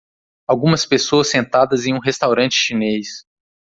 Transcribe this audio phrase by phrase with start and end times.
[0.47, 3.23] Algumas pessoas sentadas em um restaurante chinês